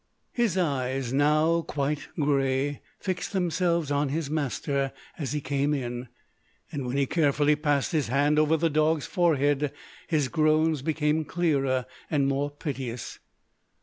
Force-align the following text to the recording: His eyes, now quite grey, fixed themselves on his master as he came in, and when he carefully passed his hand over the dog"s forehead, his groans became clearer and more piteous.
His 0.33 0.57
eyes, 0.57 1.13
now 1.13 1.61
quite 1.61 2.07
grey, 2.19 2.81
fixed 2.97 3.33
themselves 3.33 3.91
on 3.91 4.09
his 4.09 4.31
master 4.31 4.93
as 5.19 5.31
he 5.33 5.41
came 5.41 5.75
in, 5.75 6.07
and 6.71 6.87
when 6.87 6.97
he 6.97 7.05
carefully 7.05 7.55
passed 7.55 7.91
his 7.91 8.07
hand 8.07 8.39
over 8.39 8.57
the 8.57 8.71
dog"s 8.71 9.05
forehead, 9.05 9.71
his 10.07 10.27
groans 10.27 10.81
became 10.81 11.23
clearer 11.23 11.85
and 12.09 12.25
more 12.27 12.49
piteous. 12.49 13.19